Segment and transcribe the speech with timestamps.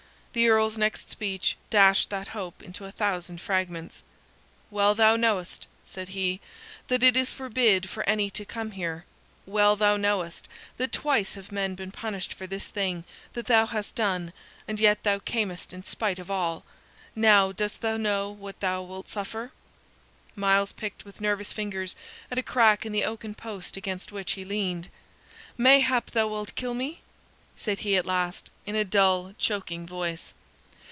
[0.33, 4.01] The Earl's next speech dashed that hope into a thousand fragments.
[4.69, 6.39] "Well thou knowest," said he,
[6.87, 9.03] "that it is forbid for any to come here.
[9.45, 13.03] Well thou knowest that twice have men been punished for this thing
[13.33, 14.31] that thou hast done,
[14.69, 16.63] and yet thou camest in spite of all.
[17.13, 19.51] Now dost thou know what thou wilt suffer?"
[20.37, 21.93] Myles picked with nervous fingers
[22.31, 24.87] at a crack in the oaken post against which he leaned.
[25.57, 27.01] "Mayhap thou wilt kill me,"
[27.57, 30.33] said he at last, in a dull, choking voice.